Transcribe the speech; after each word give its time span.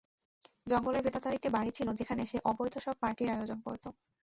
জঙ্গলের 0.67 1.03
ভেতর 1.05 1.21
তার 1.21 1.37
একটা 1.37 1.49
বাড়ি 1.55 1.71
ছিল 1.77 1.87
যেখানে 1.99 2.21
সে 2.25 2.37
অবৈধ 2.45 2.73
সব 2.85 2.95
পার্টির 3.01 3.33
আয়োজন 3.35 3.59
করত। 3.65 3.85